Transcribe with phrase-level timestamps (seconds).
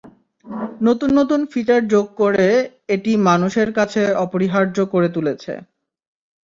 [0.81, 2.47] নতুন নতুন ফিচার যোগ করে
[2.89, 5.53] এটি মানুষের কাছে অপরিহার্য করে তুলেছে।